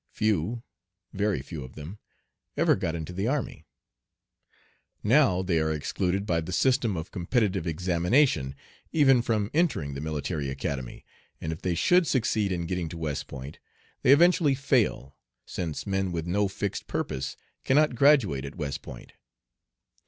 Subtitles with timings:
[0.09, 0.63] Few,
[1.13, 1.99] very few of them,
[2.57, 3.67] ever got into the army.
[5.03, 8.55] Now they are excluded by the system of competitive examination
[8.91, 11.05] even from entering the Military Academy,
[11.39, 13.59] and if they should succeed in getting to West Point,
[14.01, 19.13] they eventually fail, since men with no fixed purpose cannot graduate at West Point.